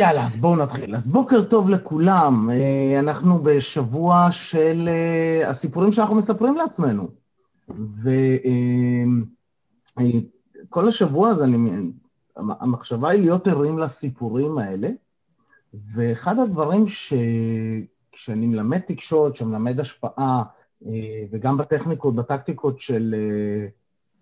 יאללה, 0.00 0.26
אז 0.26 0.36
בואו 0.36 0.56
נתחיל. 0.56 0.94
אז 0.94 1.08
בוקר 1.08 1.42
טוב 1.42 1.68
לכולם. 1.68 2.50
אה, 2.50 2.98
אנחנו 2.98 3.42
בשבוע 3.42 4.28
של 4.30 4.88
אה, 4.88 5.50
הסיפורים 5.50 5.92
שאנחנו 5.92 6.14
מספרים 6.14 6.56
לעצמנו. 6.56 7.08
וכל 8.02 8.12
אה, 10.82 10.88
השבוע 10.88 11.28
הזה, 11.28 11.44
אני, 11.44 11.70
המחשבה 12.36 13.08
היא 13.08 13.20
להיות 13.20 13.46
ערים 13.46 13.78
לסיפורים 13.78 14.58
האלה, 14.58 14.88
ואחד 15.94 16.38
הדברים 16.38 16.84
שכשאני 16.88 18.46
מלמד 18.46 18.78
תקשורת, 18.78 19.34
שמלמד 19.34 19.80
השפעה, 19.80 20.42
וגם 21.30 21.56
בטכניקות, 21.56 22.14
בטקטיקות 22.14 22.80
של, 22.80 23.14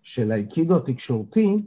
של 0.02 0.33
האיקידו 0.33 0.77
התקשורתי, 0.77 1.62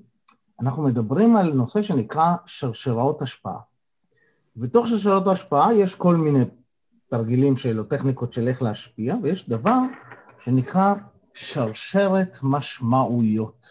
אנחנו 0.62 0.84
מדברים 0.84 1.36
על 1.36 1.54
נושא 1.54 1.82
שנקרא 1.82 2.36
שרשראות 2.46 3.22
השפעה. 3.22 3.71
בתוך 4.56 4.88
שרשרת 4.88 5.28
ההשפעה 5.28 5.74
יש 5.74 5.96
כל 5.96 6.16
מיני 6.16 6.46
תרגילים 7.10 7.58
של 7.58 7.80
או 7.80 7.84
טכניקות 7.84 8.34
של 8.34 8.48
איך 8.48 8.62
להשפיע, 8.62 9.16
ויש 9.24 9.50
דבר 9.50 9.78
שנקרא 10.44 10.94
שרשרת 11.34 12.38
משמעויות. 12.44 13.68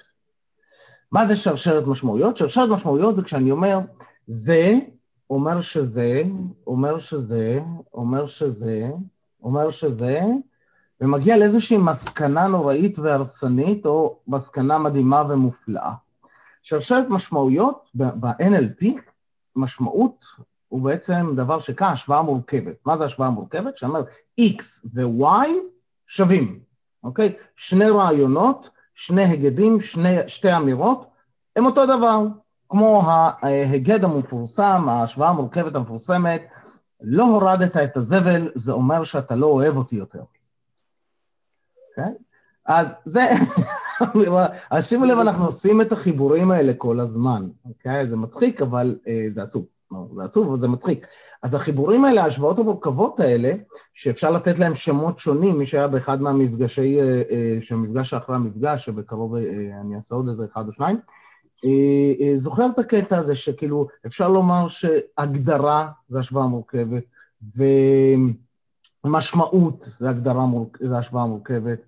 מה 1.12 1.26
זה 1.26 1.36
שרשרת 1.36 1.86
משמעויות? 1.86 2.36
שרשרת 2.36 2.68
משמעויות 2.68 3.16
זה 3.16 3.22
כשאני 3.22 3.50
אומר, 3.50 3.78
זה 4.26 4.78
אומר 5.30 5.60
שזה, 5.60 6.22
אומר 6.66 6.98
שזה, 6.98 7.60
אומר 7.94 8.26
שזה, 8.26 8.90
אומר 9.42 9.70
שזה, 9.70 10.20
ומגיע 11.00 11.36
לאיזושהי 11.36 11.76
מסקנה 11.76 12.46
נוראית 12.46 12.98
והרסנית, 12.98 13.86
או 13.86 14.20
מסקנה 14.26 14.78
מדהימה 14.78 15.22
ומופלאה. 15.28 15.92
שרשרת 16.62 17.04
משמעויות 17.08 17.90
ב-NLP, 17.94 18.87
משמעות 19.56 20.24
הוא 20.71 20.82
בעצם 20.82 21.32
דבר 21.37 21.59
שקרה 21.59 21.90
השוואה 21.90 22.23
מורכבת. 22.23 22.76
מה 22.87 22.96
זה 22.96 23.04
השוואה 23.04 23.30
מורכבת? 23.30 23.76
שאומר 23.76 24.02
x 24.40 24.63
ו-y 24.95 25.49
שווים, 26.07 26.60
אוקיי? 27.04 27.32
שני 27.57 27.88
רעיונות, 27.88 28.71
שני 28.95 29.24
הגדים, 29.24 29.80
שני, 29.80 30.16
שתי 30.27 30.57
אמירות, 30.57 31.10
הם 31.57 31.66
אותו 31.66 31.87
דבר, 31.87 32.27
כמו 32.68 33.02
ההגד 33.07 34.04
המפורסם, 34.04 34.88
ההשוואה 34.88 35.29
המורכבת 35.29 35.74
המפורסמת, 35.74 36.43
לא 37.01 37.24
הורדת 37.24 37.77
את 37.77 37.96
הזבל, 37.96 38.51
זה 38.55 38.73
אומר 38.73 39.05
שאתה 39.05 39.37
לא 39.37 39.46
אוהב 39.46 39.77
אותי 39.77 39.96
יותר. 39.96 40.23
אוקיי? 41.88 42.12
אז 42.66 42.87
זה, 43.05 43.27
אז 44.71 44.88
שימו 44.88 45.05
לב, 45.05 45.18
אנחנו 45.18 45.45
עושים 45.45 45.80
את 45.80 45.93
החיבורים 45.93 46.51
האלה 46.51 46.73
כל 46.74 47.01
הזמן, 47.01 47.49
אוקיי? 47.65 48.09
זה 48.09 48.16
מצחיק, 48.16 48.62
אבל 48.62 48.99
אה, 49.09 49.27
זה 49.34 49.43
עצוב. 49.43 49.66
זה 50.15 50.24
עצוב, 50.24 50.49
אבל 50.49 50.60
זה 50.60 50.69
מצחיק. 50.69 51.07
אז 51.43 51.55
החיבורים 51.55 52.05
האלה, 52.05 52.23
ההשוואות 52.23 52.59
המורכבות 52.59 53.21
האלה, 53.21 53.52
שאפשר 53.95 54.30
לתת 54.30 54.59
להם 54.59 54.74
שמות 54.74 55.19
שונים, 55.19 55.59
מי 55.59 55.66
שהיה 55.66 55.88
באחד 55.88 56.23
מהמפגשי, 56.23 57.01
אה, 57.01 57.23
אה, 57.30 57.59
שהמפגש 57.63 58.15
אחרי 58.15 58.37
המפגש, 58.37 58.85
שבקרוב 58.85 59.37
אה, 59.37 59.43
אני 59.80 59.96
אעשה 59.96 60.15
עוד 60.15 60.29
איזה 60.29 60.45
אחד 60.52 60.66
או 60.66 60.73
שניים, 60.73 60.99
זוכר 62.35 62.66
את 62.74 62.79
הקטע 62.79 63.18
הזה 63.18 63.35
שכאילו, 63.35 63.87
אפשר 64.06 64.28
לומר 64.28 64.69
שהגדרה 64.69 65.88
זה 66.09 66.19
השוואה 66.19 66.47
מורכבת, 66.47 67.03
ומשמעות 69.05 69.88
זה 69.99 70.11
הגדרה, 70.11 70.47
זה 70.81 70.99
השוואה 70.99 71.27
מורכבת, 71.27 71.78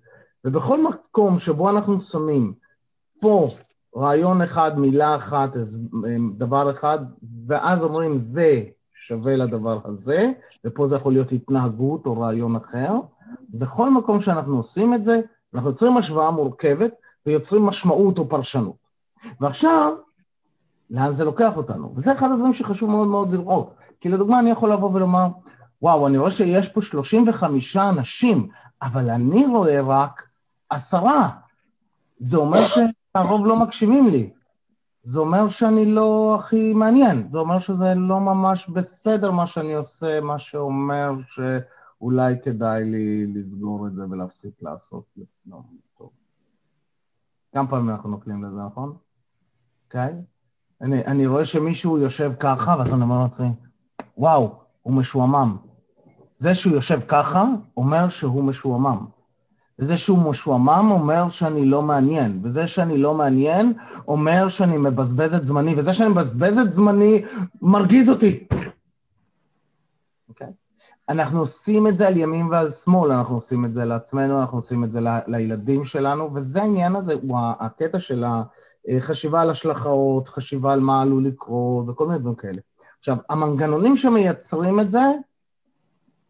ובכל 0.45 0.83
מקום 0.83 1.39
שבו 1.39 1.69
אנחנו 1.69 2.01
שמים 2.01 2.53
פה 3.19 3.49
רעיון 3.97 4.41
אחד, 4.41 4.79
מילה 4.79 5.15
אחת, 5.15 5.49
דבר 6.37 6.71
אחד, 6.71 6.99
ואז 7.47 7.83
אומרים 7.83 8.17
זה 8.17 8.63
שווה 8.93 9.35
לדבר 9.35 9.79
הזה, 9.85 10.31
ופה 10.65 10.87
זה 10.87 10.95
יכול 10.95 11.13
להיות 11.13 11.31
התנהגות 11.31 12.05
או 12.05 12.19
רעיון 12.21 12.55
אחר. 12.55 12.91
בכל 13.49 13.89
מקום 13.89 14.21
שאנחנו 14.21 14.57
עושים 14.57 14.93
את 14.93 15.03
זה, 15.03 15.19
אנחנו 15.53 15.69
יוצרים 15.69 15.97
השוואה 15.97 16.31
מורכבת 16.31 16.91
ויוצרים 17.25 17.63
משמעות 17.63 18.17
או 18.17 18.29
פרשנות. 18.29 18.75
ועכשיו, 19.41 19.93
לאן 20.89 21.11
זה 21.11 21.25
לוקח 21.25 21.57
אותנו? 21.57 21.93
וזה 21.95 22.13
אחד 22.13 22.31
הדברים 22.31 22.53
שחשוב 22.53 22.89
מאוד 22.89 23.07
מאוד 23.07 23.31
לראות. 23.31 23.73
כי 24.01 24.09
לדוגמה, 24.09 24.39
אני 24.39 24.49
יכול 24.49 24.71
לבוא 24.71 24.89
ולומר, 24.93 25.27
וואו, 25.81 26.07
אני 26.07 26.17
רואה 26.17 26.31
שיש 26.31 26.67
פה 26.67 26.81
35 26.81 27.77
אנשים, 27.77 28.47
אבל 28.81 29.09
אני 29.09 29.45
רואה 29.45 29.81
רק 29.81 30.27
עשרה. 30.69 31.29
זה 32.19 32.37
אומר 32.37 32.67
ש... 32.67 32.77
הרוב 33.15 33.45
לא 33.45 33.59
מקשיבים 33.59 34.07
לי. 34.07 34.29
זה 35.03 35.19
אומר 35.19 35.49
שאני 35.49 35.85
לא 35.85 36.35
הכי 36.39 36.73
מעניין, 36.73 37.27
זה 37.31 37.37
אומר 37.37 37.59
שזה 37.59 37.93
לא 37.95 38.19
ממש 38.19 38.69
בסדר 38.69 39.31
מה 39.31 39.47
שאני 39.47 39.73
עושה, 39.73 40.21
מה 40.21 40.39
שאומר 40.39 41.11
שאולי 41.27 42.35
כדאי 42.43 42.83
לי 42.83 43.27
לסגור 43.27 43.87
את 43.87 43.95
זה 43.95 44.03
ולהפסיק 44.09 44.53
לעשות 44.61 45.03
לא, 45.45 45.57
טוב. 45.97 46.09
כמה 47.53 47.67
פעמים 47.67 47.89
אנחנו 47.89 48.09
נוקלים 48.09 48.43
לזה, 48.43 48.61
נכון? 48.65 48.97
אוקיי? 49.85 50.13
Okay? 50.13 50.33
אני, 50.81 51.05
אני 51.05 51.27
רואה 51.27 51.45
שמישהו 51.45 51.97
יושב 51.97 52.33
ככה, 52.39 52.75
ואז 52.79 52.93
אני 52.93 53.01
אומר 53.01 53.23
לעצמי, 53.23 53.49
וואו, 54.17 54.55
הוא 54.81 54.93
משועמם. 54.93 55.57
זה 56.37 56.55
שהוא 56.55 56.73
יושב 56.73 56.99
ככה, 57.07 57.45
אומר 57.77 58.09
שהוא 58.09 58.43
משועמם. 58.43 59.05
וזה 59.83 59.97
שהוא 59.97 60.29
משועמם 60.29 60.87
אומר 60.91 61.29
שאני 61.29 61.65
לא 61.65 61.81
מעניין, 61.81 62.39
וזה 62.43 62.67
שאני 62.67 62.97
לא 62.97 63.13
מעניין 63.13 63.73
אומר 64.07 64.49
שאני 64.49 64.77
מבזבז 64.77 65.33
את 65.33 65.45
זמני, 65.45 65.73
וזה 65.77 65.93
שאני 65.93 66.09
מבזבז 66.09 66.57
את 66.57 66.71
זמני 66.71 67.23
מרגיז 67.61 68.09
אותי. 68.09 68.47
אוקיי? 70.29 70.47
Okay? 70.47 70.51
אנחנו 71.09 71.39
עושים 71.39 71.87
את 71.87 71.97
זה 71.97 72.07
על 72.07 72.17
ימין 72.17 72.47
ועל 72.47 72.71
שמאל, 72.71 73.11
אנחנו 73.11 73.35
עושים 73.35 73.65
את 73.65 73.73
זה 73.73 73.85
לעצמנו, 73.85 74.41
אנחנו 74.41 74.57
עושים 74.57 74.83
את 74.83 74.91
זה 74.91 75.01
ל- 75.01 75.19
לילדים 75.27 75.83
שלנו, 75.83 76.33
וזה 76.33 76.61
העניין 76.61 76.95
הזה, 76.95 77.13
הוא 77.13 77.37
הקטע 77.59 77.99
של 77.99 78.23
החשיבה 78.87 79.41
על 79.41 79.49
השלכות, 79.49 80.29
חשיבה 80.29 80.73
על 80.73 80.79
מה 80.79 81.01
עלול 81.01 81.25
לקרות, 81.25 81.89
וכל 81.89 82.07
מיני 82.07 82.19
דברים 82.19 82.35
כאלה. 82.35 82.61
עכשיו, 82.99 83.17
המנגנונים 83.29 83.95
שמייצרים 83.95 84.79
את 84.79 84.89
זה, 84.89 85.03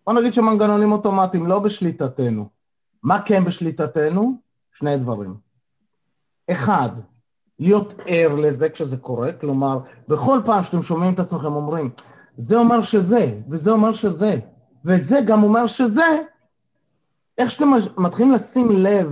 בוא 0.08 0.14
נגיד 0.14 0.34
שמנגנונים 0.34 0.92
אוטומטיים, 0.92 1.48
לא 1.48 1.60
בשליטתנו. 1.60 2.63
מה 3.04 3.22
כן 3.22 3.46
בשליטתנו? 3.46 4.38
שני 4.74 4.98
דברים. 4.98 5.36
אחד, 6.52 6.90
להיות 7.60 7.94
ער 8.06 8.36
לזה 8.36 8.70
כשזה 8.70 8.98
קורה, 8.98 9.32
כלומר, 9.34 9.80
בכל 10.08 10.40
פעם 10.46 10.64
שאתם 10.64 10.82
שומעים 10.82 11.14
את 11.14 11.20
עצמכם 11.20 11.54
אומרים, 11.54 11.90
זה 12.38 12.58
אומר 12.58 12.82
שזה, 12.82 13.40
וזה 13.50 13.72
אומר 13.72 13.92
שזה, 13.92 14.40
וזה 14.86 15.20
גם 15.28 15.44
אומר 15.44 15.68
שזה, 15.68 16.22
איך 17.38 17.52
שאתם 17.52 17.72
מתחילים 17.98 18.32
לשים 18.32 18.72
לב 18.72 19.12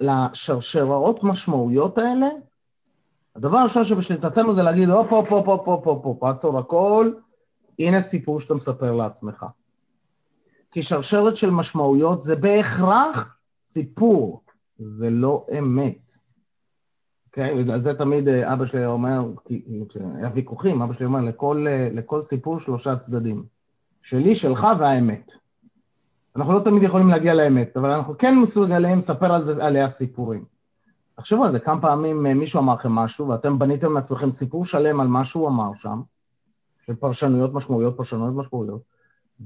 לשרשראות 0.00 1.24
משמעויות 1.24 1.98
האלה, 1.98 2.28
הדבר 3.36 3.58
הראשון 3.58 3.84
שבשליטתנו 3.84 4.54
זה 4.54 4.62
להגיד, 4.62 4.88
הופ, 4.88 5.12
הופ, 5.12 5.28
הופ, 5.28 5.48
הופ, 5.48 5.86
הופ, 5.86 6.04
הופ, 6.04 6.24
עצור 6.24 6.58
הכל, 6.58 7.12
הנה 7.78 8.02
סיפור 8.02 8.40
שאתה 8.40 8.54
מספר 8.54 8.92
לעצמך. 8.92 9.46
כי 10.76 10.82
שרשרת 10.82 11.36
של 11.36 11.50
משמעויות 11.50 12.22
זה 12.22 12.36
בהכרח 12.36 13.36
סיפור, 13.58 14.42
זה 14.78 15.10
לא 15.10 15.46
אמת. 15.58 16.16
אוקיי? 17.26 17.50
Okay? 17.50 17.68
ועל 17.68 17.82
זה 17.82 17.94
תמיד 17.94 18.28
אה, 18.28 18.52
אבא 18.52 18.66
שלי 18.66 18.86
אומר, 18.86 19.24
כשהיה 19.88 20.30
ויכוחים, 20.34 20.82
אבא 20.82 20.92
שלי 20.92 21.06
אומר, 21.06 21.20
לכל, 21.20 21.64
אה, 21.68 21.88
לכל 21.92 22.22
סיפור 22.22 22.58
שלושה 22.60 22.96
צדדים. 22.96 23.44
שלי, 24.02 24.34
שלך 24.34 24.66
והאמת. 24.78 25.32
אנחנו 26.36 26.52
לא 26.52 26.60
תמיד 26.60 26.82
יכולים 26.82 27.08
להגיע 27.08 27.34
לאמת, 27.34 27.76
אבל 27.76 27.90
אנחנו 27.90 28.18
כן 28.18 28.38
מסוגלים 28.38 28.98
לספר 28.98 29.34
על 29.34 29.44
זה, 29.44 29.64
עליה 29.64 29.88
סיפורים. 29.88 30.44
תחשבו 31.14 31.44
על 31.44 31.52
זה, 31.52 31.58
כמה 31.58 31.80
פעמים 31.80 32.26
אה, 32.26 32.34
מישהו 32.34 32.60
אמר 32.60 32.74
לכם 32.74 32.92
משהו, 32.92 33.28
ואתם 33.28 33.58
בניתם 33.58 33.92
לעצמכם 33.92 34.30
סיפור 34.30 34.64
שלם 34.64 35.00
על 35.00 35.08
מה 35.08 35.24
שהוא 35.24 35.48
אמר 35.48 35.70
שם, 35.76 36.00
של 36.86 36.94
פרשנויות 36.94 37.54
משמעויות, 37.54 37.96
פרשנויות 37.96 38.34
משמעויות, 38.34 38.95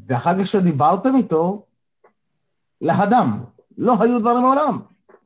ואחר 0.07 0.39
כך 0.39 0.45
כשדיברתם 0.45 1.17
איתו, 1.17 1.65
להדם, 2.81 3.45
לא 3.79 3.97
היו 4.01 4.21
דברים 4.21 4.43
מעולם, 4.43 4.79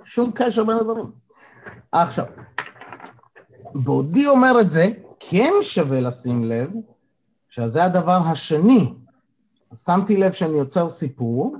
שום 0.04 0.30
קשר 0.34 0.64
בין 0.64 0.76
הדברים. 0.76 1.10
עכשיו, 1.92 2.24
בעודי 3.74 4.26
אומר 4.26 4.60
את 4.60 4.70
זה, 4.70 4.86
כן 5.20 5.52
שווה 5.60 6.00
לשים 6.00 6.44
לב 6.44 6.70
שזה 7.48 7.84
הדבר 7.84 8.20
השני. 8.26 8.94
שמתי 9.74 10.16
לב 10.16 10.32
שאני 10.32 10.58
יוצר 10.58 10.90
סיפור, 10.90 11.56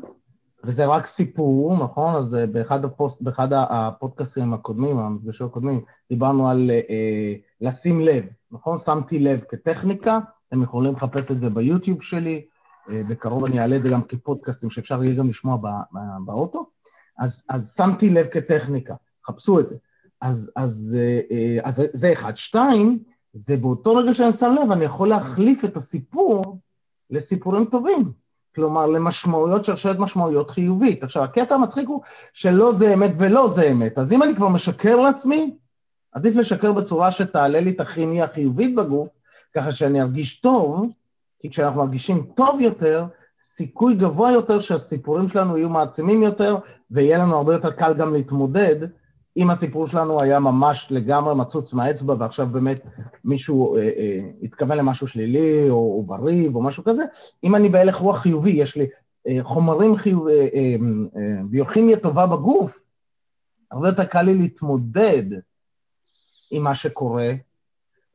וזה 0.64 0.86
רק 0.86 1.06
סיפור, 1.06 1.76
נכון? 1.84 2.14
אז 2.14 2.34
אה, 2.34 2.46
באחד, 2.46 2.84
הפוסט, 2.84 3.22
באחד 3.22 3.48
הפודקאסטים 3.52 4.54
הקודמים, 4.54 4.98
המפגשים 4.98 5.46
הקודמים, 5.46 5.84
דיברנו 6.10 6.48
על 6.48 6.70
אה, 6.70 7.34
לשים 7.60 8.00
לב, 8.00 8.24
נכון? 8.50 8.78
שמתי 8.78 9.18
לב 9.18 9.40
כטכניקה, 9.48 10.18
אתם 10.48 10.62
יכולים 10.62 10.92
לחפש 10.92 11.30
את 11.30 11.40
זה 11.40 11.50
ביוטיוב 11.50 12.02
שלי, 12.02 12.44
בקרוב 12.88 13.44
אני 13.44 13.60
אעלה 13.60 13.76
את 13.76 13.82
זה 13.82 13.88
גם 13.88 14.02
כפודקאסטים 14.02 14.70
שאפשר 14.70 15.04
יהיה 15.04 15.14
גם 15.14 15.28
לשמוע 15.28 15.58
באוטו, 16.24 16.70
אז, 17.18 17.42
אז 17.48 17.74
שמתי 17.76 18.10
לב 18.10 18.26
כטכניקה, 18.26 18.94
חפשו 19.26 19.60
את 19.60 19.68
זה. 19.68 19.76
אז, 20.20 20.50
אז, 20.56 20.96
אה, 21.30 21.58
אז 21.62 21.82
זה 21.92 22.12
אחד. 22.12 22.36
שתיים, 22.36 22.98
זה 23.32 23.56
באותו 23.56 23.96
רגע 23.96 24.14
שאני 24.14 24.32
שם 24.32 24.54
לב, 24.62 24.72
אני 24.72 24.84
יכול 24.84 25.08
להחליף 25.08 25.64
את 25.64 25.76
הסיפור 25.76 26.58
לסיפורים 27.10 27.64
טובים. 27.64 28.12
כלומר, 28.54 28.86
למשמעויות, 28.86 29.64
שרשרת 29.64 29.98
משמעויות 29.98 30.50
חיובית. 30.50 31.02
עכשיו, 31.02 31.22
הקטע 31.22 31.54
המצחיק 31.54 31.88
הוא 31.88 32.02
שלא 32.32 32.72
זה 32.72 32.94
אמת 32.94 33.10
ולא 33.18 33.48
זה 33.48 33.70
אמת. 33.70 33.98
אז 33.98 34.12
אם 34.12 34.22
אני 34.22 34.36
כבר 34.36 34.48
משקר 34.48 34.96
לעצמי, 34.96 35.56
עדיף 36.12 36.36
לשקר 36.36 36.72
בצורה 36.72 37.10
שתעלה 37.10 37.60
לי 37.60 37.70
את 37.70 37.80
הכימיה 37.80 38.24
החיובית 38.24 38.74
בגוף, 38.74 39.08
ככה 39.54 39.72
שאני 39.72 40.00
ארגיש 40.00 40.40
טוב, 40.40 40.86
כי 41.44 41.50
כשאנחנו 41.50 41.80
מרגישים 41.80 42.26
טוב 42.34 42.60
יותר, 42.60 43.06
סיכוי 43.40 43.94
גבוה 43.94 44.32
יותר 44.32 44.60
שהסיפורים 44.60 45.28
שלנו 45.28 45.56
יהיו 45.56 45.68
מעצימים 45.68 46.22
יותר, 46.22 46.56
ויהיה 46.90 47.18
לנו 47.18 47.36
הרבה 47.36 47.52
יותר 47.52 47.70
קל 47.70 47.94
גם 47.94 48.12
להתמודד. 48.12 48.76
אם 49.36 49.50
הסיפור 49.50 49.86
שלנו 49.86 50.18
היה 50.22 50.40
ממש 50.40 50.88
לגמרי 50.90 51.34
מצוץ 51.34 51.72
מהאצבע, 51.72 52.14
ועכשיו 52.18 52.46
באמת 52.46 52.80
מישהו 53.24 53.76
אה, 53.76 53.82
אה, 53.82 54.20
התכוון 54.42 54.78
למשהו 54.78 55.06
שלילי, 55.06 55.70
או, 55.70 55.74
או 55.74 56.02
בריב, 56.02 56.56
או 56.56 56.62
משהו 56.62 56.84
כזה, 56.84 57.04
אם 57.44 57.54
אני 57.54 57.68
בהלך 57.68 57.96
רוח 57.96 58.18
חיובי, 58.18 58.50
יש 58.50 58.76
לי 58.76 58.86
אה, 59.28 59.38
חומרים 59.42 59.96
חיובי, 59.96 60.32
אה, 60.32 60.48
אה, 60.54 60.74
אה, 61.16 61.42
ביוכימיה 61.44 61.96
טובה 61.96 62.26
בגוף, 62.26 62.78
הרבה 63.70 63.88
יותר 63.88 64.04
קל 64.04 64.22
לי 64.22 64.34
להתמודד 64.34 65.24
עם 66.50 66.62
מה 66.62 66.74
שקורה, 66.74 67.32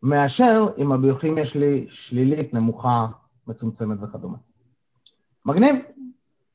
מאשר 0.03 0.67
אם 0.77 0.91
הביוכימיה 0.91 1.45
שלי 1.45 1.85
שלילית, 1.89 2.53
נמוכה, 2.53 3.07
מצומצמת 3.49 3.97
וכדומה. 4.01 4.37
מגניב, 5.45 5.75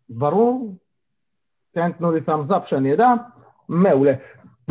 ברור, 0.09 0.77
כן, 1.73 1.93
תנו 1.93 2.13
לי 2.13 2.21
thumbs 2.27 2.51
up 2.51 2.67
שאני 2.67 2.95
אדע, 2.95 3.13
מעולה. 3.69 4.13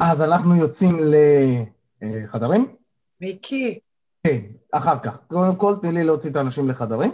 אז 0.01 0.21
אנחנו 0.21 0.55
יוצאים 0.55 0.99
לחדרים? 2.01 2.75
מיקי. 3.21 3.79
כן, 4.23 4.39
אחר 4.71 4.99
כך. 4.99 5.17
קודם 5.27 5.55
כל, 5.55 5.75
תני 5.81 5.91
לי 5.91 6.03
להוציא 6.03 6.29
את 6.29 6.35
האנשים 6.35 6.69
לחדרים. 6.69 7.11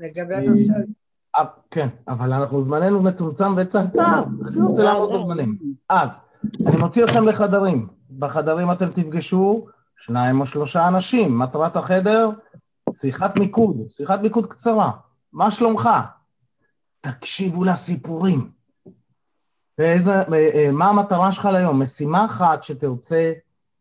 לגבי 0.00 0.34
הנושא. 0.34 0.72
אה, 1.38 1.44
כן, 1.70 1.88
אבל 2.08 2.32
אנחנו 2.32 2.62
זמננו 2.62 3.02
מצומצם 3.02 3.54
וצרצר, 3.56 4.24
אני 4.46 4.60
רוצה 4.60 4.82
לעמוד 4.82 5.10
בזמנים. 5.12 5.58
אז, 5.88 6.18
אני 6.66 6.76
מוציא 6.76 7.04
אתכם 7.04 7.28
לחדרים. 7.28 7.88
בחדרים 8.18 8.72
אתם 8.72 8.90
תפגשו 8.90 9.66
שניים 9.96 10.40
או 10.40 10.46
שלושה 10.46 10.88
אנשים. 10.88 11.38
מטרת 11.38 11.76
החדר, 11.76 12.30
שיחת 12.92 13.38
מיקוד, 13.38 13.76
שיחת 13.88 14.20
מיקוד 14.20 14.46
קצרה. 14.46 14.90
מה 15.32 15.50
שלומך? 15.50 15.88
תקשיבו 17.00 17.64
לסיפורים. 17.64 18.50
ואיזה, 19.78 20.14
אה, 20.14 20.50
אה, 20.54 20.70
מה 20.72 20.88
המטרה 20.88 21.32
שלך 21.32 21.44
ליום? 21.44 21.82
משימה 21.82 22.24
אחת 22.24 22.64
שתרצה 22.64 23.32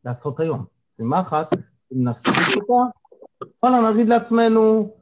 לעשות 0.06 0.40
היום. 0.40 0.66
משימה 0.94 1.20
אחת, 1.20 1.54
אם 1.94 2.08
נספיק 2.08 2.36
אותה, 2.56 2.98
וואלה, 3.64 3.92
נגיד 3.92 4.10
לעצמנו, 4.10 4.94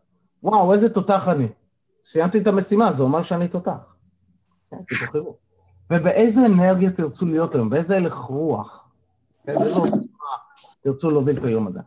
וואו, 0.44 0.74
איזה 0.74 0.90
תותח 0.90 1.28
אני. 1.28 1.48
סיימתי 2.06 2.38
את 2.38 2.48
המשימה, 2.48 2.92
זה 2.92 3.04
אומר 3.04 3.22
שאני 3.22 3.48
תותח. 3.48 3.96
כן, 4.66 4.78
ובאיזה 5.94 6.46
אנרגיה 6.46 6.92
תרצו 6.92 7.26
להיות 7.26 7.56
היום, 7.56 7.70
באיזה 7.70 7.98
הלך 7.98 8.16
רוח, 8.16 8.90
באיזו 9.46 9.80
עוצמה 9.80 10.28
תרצו 10.82 11.12
להוביל 11.12 11.38
את 11.38 11.44
היום 11.44 11.68
הזה. 11.68 11.80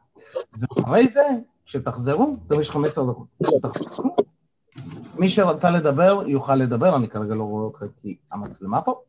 ואחרי 0.76 1.08
זה, 1.08 1.22
כשתחזרו, 1.66 2.36
אתם 2.46 2.60
יש 2.60 2.70
15 2.70 3.04
דקות. 3.10 3.26
כשתחזרו, 3.42 4.10
מי 5.18 5.28
שרצה 5.28 5.70
לדבר, 5.70 6.22
יוכל 6.26 6.54
לדבר, 6.56 6.96
אני 6.96 7.08
כרגע 7.08 7.34
לא 7.34 7.42
רואה 7.42 7.70
אתכם 7.70 7.86
כי 7.96 8.16
המצלמה 8.32 8.82
פה. 8.82 9.00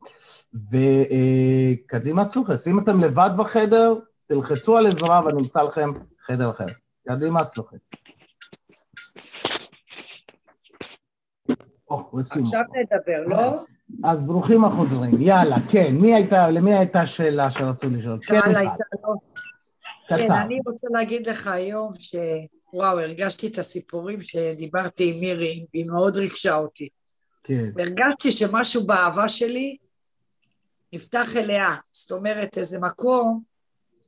וקדימה 0.54 2.26
צלוחס, 2.26 2.68
אם 2.68 2.80
אתם 2.80 3.00
לבד 3.00 3.30
בחדר, 3.38 3.96
תלחצו 4.28 4.78
על 4.78 4.88
עזרה 4.88 5.22
ונמצא 5.26 5.62
לכם 5.62 5.92
חדר 6.26 6.50
אחר. 6.50 6.66
קדימה 7.08 7.46
צלוחס. 7.46 7.90
עכשיו 12.42 12.62
נדבר, 12.62 13.28
לא? 13.28 13.52
אז 14.04 14.24
ברוכים 14.24 14.66
החוזרים. 14.66 15.22
יאללה, 15.22 15.58
כן, 15.70 15.96
מי 15.96 16.16
הייתה, 16.16 16.50
למי 16.50 16.74
הייתה 16.74 17.06
שאלה 17.06 17.50
שרצו 17.50 17.90
לשאול? 17.90 18.20
כן, 18.22 18.52
לא. 19.04 19.14
כן, 20.08 20.32
אני 20.46 20.60
רוצה 20.66 20.88
להגיד 20.92 21.28
לך 21.28 21.48
היום 21.48 21.94
ש... 22.00 22.16
וואו, 22.74 23.00
הרגשתי 23.00 23.48
את 23.48 23.58
הסיפורים 23.58 24.22
שדיברתי 24.22 25.12
עם 25.12 25.20
מירי, 25.20 25.66
היא 25.74 25.86
מאוד 25.86 26.18
ריגשה 26.18 26.56
אותי. 26.56 26.90
כן. 27.44 27.66
הרגשתי 27.80 28.32
שמשהו 28.32 28.86
באהבה 28.88 29.30
שלי 29.30 29.78
נפתח 30.94 31.36
אליה. 31.36 31.76
זאת 31.92 32.12
אומרת, 32.12 32.58
איזה 32.58 32.80
מקום 32.80 33.42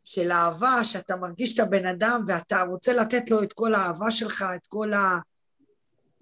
של 0.03 0.31
אהבה, 0.31 0.83
שאתה 0.83 1.15
מרגיש 1.15 1.53
את 1.53 1.59
הבן 1.59 1.87
אדם 1.87 2.21
ואתה 2.27 2.63
רוצה 2.63 2.93
לתת 2.93 3.29
לו 3.31 3.43
את 3.43 3.53
כל 3.53 3.73
האהבה 3.73 4.11
שלך, 4.11 4.45
את 4.55 4.67
כל 4.67 4.91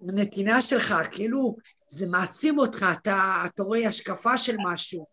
הנתינה 0.02 0.62
שלך, 0.62 0.94
כאילו, 1.12 1.56
זה 1.88 2.06
מעצים 2.12 2.60
אותך, 2.60 2.86
אתה, 2.92 3.44
אתה 3.46 3.64
רואה 3.64 3.88
השקפה 3.88 4.38
של 4.38 4.56
משהו. 4.66 5.06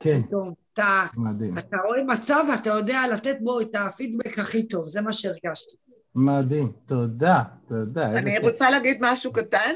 כן. 0.00 0.20
טוב, 0.30 0.54
אתה, 0.78 1.58
אתה 1.58 1.76
רואה 1.86 2.04
מצב 2.04 2.44
ואתה 2.50 2.70
יודע 2.70 2.98
לתת 3.12 3.36
בו 3.40 3.60
את 3.60 3.74
הפידבק 3.74 4.38
הכי 4.38 4.68
טוב, 4.68 4.84
זה 4.84 5.00
מה 5.00 5.12
שהרגשתי. 5.12 5.76
מדהים, 6.14 6.72
תודה, 6.86 7.42
תודה. 7.68 8.06
אני 8.06 8.38
רוצה 8.38 8.70
להגיד 8.70 8.98
משהו 9.00 9.32
קטן? 9.32 9.74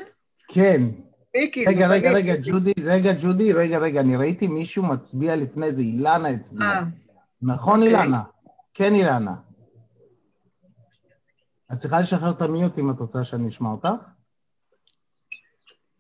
כן. 0.49 0.83
מיקי, 1.37 1.65
רגע, 1.69 1.87
רגע, 1.87 2.13
רגע, 2.13 2.35
ג'ודי, 2.43 2.73
רגע, 2.85 3.13
ג'ודי, 3.21 3.53
רגע, 3.53 3.79
רגע, 3.79 4.01
אני 4.01 4.17
ראיתי 4.17 4.47
מישהו 4.47 4.83
מצביע 4.83 5.37
לפני 5.37 5.75
זה, 5.75 5.81
אילנה 5.81 6.29
הצביעה. 6.29 6.79
אה. 6.79 6.85
נכון, 7.43 7.83
אוקיי. 7.83 8.01
אילנה? 8.01 8.23
כן, 8.75 8.95
אילנה. 8.95 9.35
את 11.73 11.77
צריכה 11.79 12.01
לשחרר 12.01 12.31
את 12.31 12.43
המיוט 12.43 12.79
אם 12.79 12.91
את 12.91 13.01
רוצה 13.01 13.25
שאני 13.25 13.49
אשמע 13.49 13.71
אותך? 13.71 13.89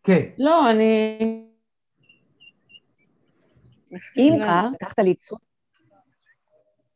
כן. 0.02 0.22
לא, 0.38 0.70
אני... 0.70 1.51
אם 4.18 4.38
כך, 4.44 4.64
לקחת 4.74 4.98
לי 4.98 5.14
צחוק. 5.14 5.40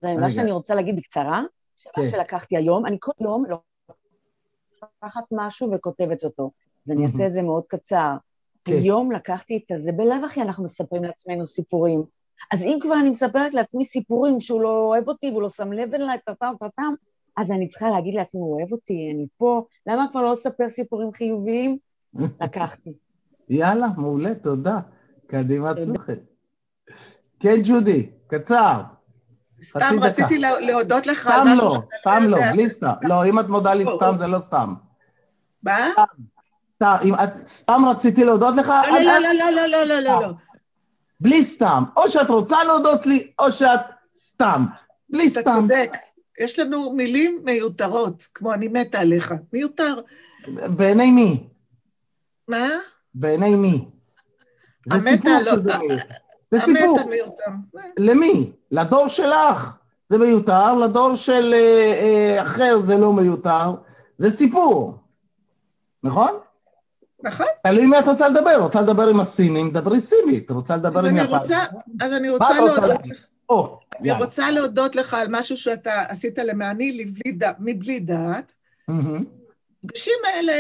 זה 0.01 0.15
מה 0.15 0.31
שאני 0.31 0.51
רוצה 0.51 0.75
להגיד 0.75 0.97
בקצרה. 0.97 1.43
שאלה 1.79 1.93
כן. 1.95 2.05
שלקחתי 2.11 2.57
היום, 2.57 2.87
אני 2.87 2.97
כל 3.01 3.13
יום 3.21 3.45
לוקחת 4.83 5.25
משהו 5.33 5.73
וכותבת 5.73 6.25
אותו. 6.25 6.51
אז 6.87 6.93
אני 6.93 7.05
אעשה 7.05 7.27
את 7.27 7.35
זה 7.35 7.43
מאוד 7.43 7.67
קצר. 7.67 8.17
כן. 8.65 8.73
היום 8.73 9.13
לקחתי 9.13 9.65
את 9.73 9.83
זה, 9.83 9.93
בלאו 9.93 10.25
הכי 10.25 10.43
אנחנו 10.43 10.65
מספרים 10.65 11.05
לעצמנו 11.05 11.47
סיפורים. 11.47 12.03
אז 12.53 12.63
אם 12.63 12.79
כבר 12.81 12.95
אני 13.01 13.11
מספרת 13.11 13.55
לעצמי 13.55 13.85
סיפורים 13.85 14.41
שהוא 14.41 14.63
לא 14.63 14.85
אוהב 14.85 15.09
אותי 15.09 15.31
והוא 15.31 15.43
לא 15.43 15.49
שם 15.49 15.73
לב 15.73 15.95
אליי, 15.95 16.19
טאטאם 16.25 16.57
טאטאם, 16.61 16.95
אז 17.37 17.51
אני 17.51 17.69
צריכה 17.69 17.91
להגיד 17.91 18.15
לעצמי, 18.15 18.41
הוא 18.41 18.61
אוהב 18.61 18.73
אותי, 18.73 19.13
אני 19.15 19.27
פה, 19.37 19.65
למה 19.87 20.07
כבר 20.11 20.23
לא 20.23 20.33
לספר 20.33 20.69
סיפורים 20.69 21.13
חיוביים? 21.13 21.79
לקחתי. 22.45 22.93
יאללה, 23.49 23.87
מעולה, 23.97 24.35
תודה. 24.35 24.81
קדימה 25.27 25.75
צלוחת. 25.75 26.19
כן, 27.47 27.61
ג'ודי, 27.65 28.07
קצר. 28.27 28.81
סתם 29.61 29.97
רציתי 30.01 30.39
להודות 30.39 31.07
לך 31.07 31.27
על 31.27 31.41
משהו 31.45 31.65
לא, 31.65 31.71
שאתה 31.71 32.19
לא 32.19 32.21
סתם 32.21 32.31
לא, 32.31 32.39
בלי 32.53 32.71
סתם. 32.71 32.93
לא, 33.03 33.25
אם 33.25 33.39
את 33.39 33.49
מודה 33.49 33.75
לי 33.75 33.85
סתם, 33.97 34.15
זה 34.19 34.27
לא 34.27 34.39
סתם. 34.39 34.75
מה? 35.63 35.89
סתם, 36.77 36.97
סתם 37.47 37.85
רציתי 37.85 38.25
להודות 38.25 38.55
לך... 38.57 38.73
לא, 38.89 39.01
לא, 39.01 39.19
לא, 39.19 39.33
לא, 39.33 39.51
לא, 39.51 39.67
לא, 39.67 39.85
לא, 39.85 40.01
לא. 40.01 40.21
לא. 40.21 40.33
בלי 41.21 41.45
סתם. 41.45 41.85
או 41.97 42.09
שאת 42.09 42.31
רוצה 42.31 42.65
להודות 42.65 43.07
לי, 43.07 43.31
או 43.39 43.53
שאת 43.53 43.81
סתם. 44.19 44.67
בלי 45.11 45.31
סתם. 45.31 45.41
אתה 45.41 45.51
צודק. 45.61 45.97
יש 46.41 46.59
לנו 46.59 46.93
מילים 46.93 47.41
מיותרות, 47.45 48.29
כמו 48.35 48.55
אני 48.55 48.69
מתה 48.69 49.01
עליך. 49.01 49.35
מיותר. 49.53 50.01
בעיני 50.49 51.11
מי? 51.11 51.49
מה? 52.49 52.69
בעיני 53.15 53.55
מי? 53.55 53.89
שזה 54.93 55.11
מיותר. 55.11 55.97
זה 56.51 56.61
סיפור. 56.61 56.99
למי? 57.99 58.53
לדור 58.71 59.09
שלך 59.09 59.71
זה 60.09 60.19
מיותר, 60.19 60.75
לדור 60.75 61.15
של 61.15 61.55
אה, 61.55 61.93
אה, 62.01 62.43
אחר 62.43 62.81
זה 62.83 62.97
לא 62.97 63.13
מיותר. 63.13 63.75
זה 64.19 64.31
סיפור, 64.31 64.95
נכון? 66.03 66.31
נכון. 67.23 67.47
תלוי 67.63 67.87
מי 67.87 67.99
את 67.99 68.09
רוצה 68.09 68.29
לדבר. 68.29 68.57
רוצה 68.61 68.81
לדבר 68.81 69.09
עם 69.09 69.21
הסינים, 69.21 69.71
דברי 69.71 70.01
סינית. 70.01 70.51
רוצה 70.51 70.77
לדבר 70.77 71.07
עם 71.07 71.17
יפן. 71.17 71.37
אז 72.01 72.13
אני 72.13 72.31
רוצה 72.31 72.61
להודות 72.61 73.07
לך. 73.07 73.27
אני 74.01 74.13
רוצה 74.13 74.51
להודות 74.51 74.97
לך 74.97 75.15
על 75.15 75.27
משהו 75.31 75.57
שאתה 75.57 76.03
עשית 76.03 76.39
למעני 76.39 77.07
מבלי 77.59 78.01
דעת. 78.01 78.53
המפגשים 78.89 80.19
האלה 80.25 80.53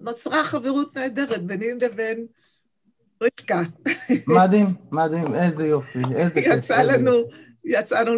נוצרה 0.00 0.44
חברות 0.44 0.96
נהדרת 0.96 1.42
ביני 1.42 1.74
לבין 1.74 2.26
רבקה. 3.22 3.62
מדהים, 4.36 4.74
מדהים, 4.92 5.34
איזה 5.34 5.66
יופי, 5.66 6.02
איזה 6.14 6.34
כיף. 6.34 6.54
יצא 6.56 6.82
לנו, 6.82 7.12
יצאנו 7.64 8.12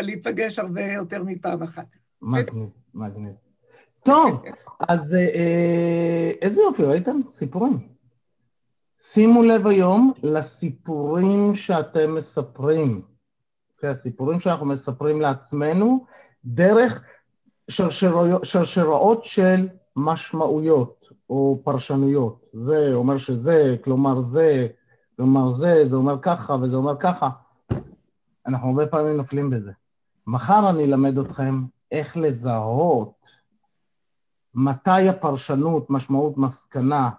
להיפגש 0.00 0.58
הרבה 0.58 0.84
יותר 0.92 1.22
מפעם 1.22 1.62
אחת. 1.62 1.86
מגניב, 2.22 2.68
מגניב. 2.94 3.32
טוב, 4.02 4.44
אז 4.88 5.14
אה, 5.14 6.30
איזה 6.42 6.62
יופי, 6.62 6.82
ראיתם? 6.82 7.20
סיפורים. 7.30 7.78
שימו 8.98 9.42
לב 9.42 9.66
היום 9.66 10.12
לסיפורים 10.22 11.54
שאתם 11.54 12.14
מספרים. 12.14 13.02
Okay, 13.02 13.74
אוקיי, 13.76 13.90
הסיפורים 13.90 14.40
שאנחנו 14.40 14.66
מספרים 14.66 15.20
לעצמנו, 15.20 16.06
דרך 16.44 17.02
שרשראות 18.42 19.24
של 19.24 19.68
משמעויות 19.96 21.01
או 21.32 21.60
פרשנויות. 21.64 22.44
זה 22.52 22.94
אומר 22.94 23.16
שזה, 23.16 23.76
כלומר 23.84 24.22
זה, 24.22 24.68
כלומר 25.16 25.54
זה, 25.54 25.88
זה 25.88 25.96
אומר 25.96 26.18
ככה 26.22 26.56
וזה 26.62 26.76
אומר 26.76 26.96
ככה. 27.00 27.28
אנחנו 28.46 28.68
הרבה 28.68 28.86
פעמים 28.86 29.16
נופלים 29.16 29.50
בזה. 29.50 29.72
מחר 30.26 30.70
אני 30.70 30.84
אלמד 30.84 31.18
אתכם 31.18 31.64
איך 31.90 32.16
לזהות 32.16 33.26
מתי 34.54 35.08
הפרשנות, 35.08 35.90
משמעות, 35.90 36.38
מסקנה 36.38 37.10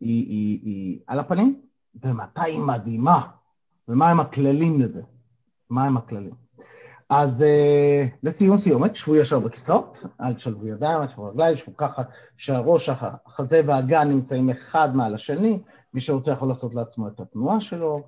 היא, 0.00 0.26
היא, 0.26 0.60
היא 0.62 1.00
על 1.06 1.18
הפנים, 1.18 1.60
ומתי 2.04 2.40
היא 2.40 2.60
מדהימה, 2.60 3.28
ומהם 3.88 4.20
הכללים 4.20 4.80
לזה. 4.80 5.02
מהם 5.70 5.96
הכללים. 5.96 6.41
אז 7.14 7.40
uh, 7.40 8.16
לסיום 8.22 8.58
סיומת, 8.58 8.96
שבו 8.96 9.16
ישר 9.16 9.38
בכיסאות, 9.38 10.04
אל 10.20 10.34
תשלבו 10.34 10.66
ידיים, 10.66 11.00
אל 11.00 11.06
תשלבו 11.06 11.28
רגליים, 11.28 11.56
שבו 11.56 11.76
ככה 11.76 12.02
שהראש, 12.36 12.88
החזה 12.88 13.60
והגן 13.66 14.08
נמצאים 14.08 14.50
אחד 14.50 14.96
מעל 14.96 15.14
השני, 15.14 15.58
מי 15.94 16.00
שרוצה 16.00 16.32
יכול 16.32 16.48
לעשות 16.48 16.74
לעצמו 16.74 17.08
את 17.08 17.20
התנועה 17.20 17.60
שלו. 17.60 18.02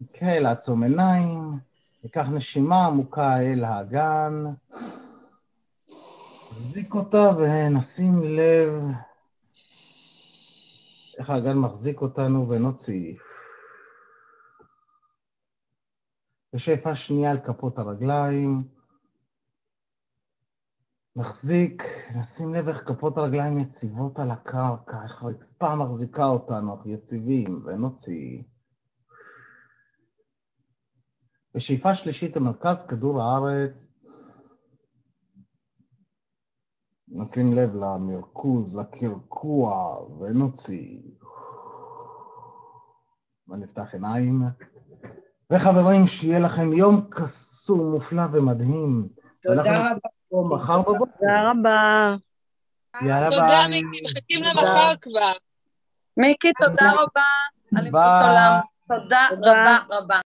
אוקיי, 0.00 0.40
לעצום 0.40 0.82
עיניים, 0.82 1.58
ניקח 2.04 2.26
נשימה 2.32 2.86
עמוקה 2.86 3.40
אל 3.40 3.64
האגן, 3.64 4.44
נחזיק 6.50 6.94
אותה 6.94 7.30
ונשים 7.38 8.22
לב 8.24 8.72
איך 11.18 11.30
האגן 11.30 11.56
מחזיק 11.56 12.00
אותנו 12.00 12.48
ונוציא. 12.48 13.14
ושאיפה 16.56 16.94
שנייה 16.94 17.30
על 17.30 17.38
כפות 17.40 17.78
הרגליים. 17.78 18.68
נחזיק, 21.16 21.82
נשים 22.16 22.54
לב 22.54 22.68
איך 22.68 22.88
כפות 22.88 23.18
הרגליים 23.18 23.58
יציבות 23.58 24.18
על 24.18 24.30
הקרקע, 24.30 25.02
איך 25.04 25.22
הרצפה 25.22 25.74
מחזיקה 25.74 26.26
אותנו, 26.26 26.72
אנחנו 26.72 26.90
יציבים, 26.90 27.62
ונוציא. 27.64 28.42
בשאיפה 31.54 31.94
שלישית 31.94 32.36
למרכז 32.36 32.86
כדור 32.86 33.22
הארץ, 33.22 33.88
נשים 37.08 37.52
לב 37.52 37.74
למרכוז, 37.74 38.76
לקרקוע, 38.76 39.96
ונוציא. 40.18 41.00
ונפתח 43.48 43.88
עיניים. 43.92 44.42
וחברים, 45.52 46.06
שיהיה 46.06 46.38
לכם 46.38 46.72
יום 46.72 47.06
קסום, 47.10 47.92
מופלא 47.92 48.22
ומדהים. 48.32 49.08
תודה 49.42 49.90
רבה. 49.90 50.54
מחר 50.56 50.82
בבוקר. 50.82 51.12
תודה 51.20 51.50
רבה. 51.50 52.14
יאללה 53.02 53.30
ביי. 53.30 53.38
תודה, 53.38 53.68
מיקי, 53.70 54.00
מחכים 54.04 54.42
למחר 54.42 54.92
כבר. 55.00 55.32
מיקי, 56.16 56.52
תודה 56.58 56.92
רבה. 56.92 57.22
אליפות 57.78 58.00
עולם. 58.22 58.60
תודה 58.88 59.26
רבה 59.32 59.76
רבה. 59.90 60.18